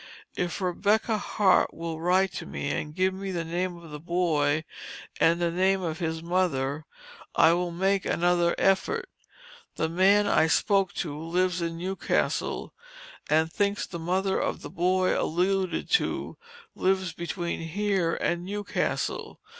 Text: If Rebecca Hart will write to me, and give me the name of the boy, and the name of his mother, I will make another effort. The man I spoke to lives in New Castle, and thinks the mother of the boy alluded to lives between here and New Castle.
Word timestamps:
If 0.35 0.61
Rebecca 0.61 1.19
Hart 1.19 1.75
will 1.75 2.01
write 2.01 2.31
to 2.37 2.47
me, 2.47 2.71
and 2.71 2.95
give 2.95 3.13
me 3.13 3.29
the 3.31 3.45
name 3.45 3.77
of 3.77 3.91
the 3.91 3.99
boy, 3.99 4.63
and 5.19 5.39
the 5.39 5.51
name 5.51 5.83
of 5.83 5.99
his 5.99 6.23
mother, 6.23 6.87
I 7.35 7.53
will 7.53 7.69
make 7.69 8.03
another 8.03 8.55
effort. 8.57 9.07
The 9.75 9.87
man 9.89 10.25
I 10.25 10.47
spoke 10.47 10.91
to 11.05 11.15
lives 11.15 11.61
in 11.61 11.77
New 11.77 11.95
Castle, 11.95 12.73
and 13.29 13.53
thinks 13.53 13.85
the 13.85 13.99
mother 13.99 14.39
of 14.39 14.63
the 14.63 14.71
boy 14.71 15.15
alluded 15.15 15.87
to 15.91 16.35
lives 16.73 17.13
between 17.13 17.59
here 17.59 18.15
and 18.15 18.43
New 18.43 18.63
Castle. 18.63 19.39